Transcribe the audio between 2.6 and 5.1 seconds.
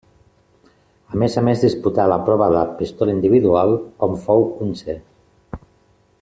pistola individual, on fou onzè.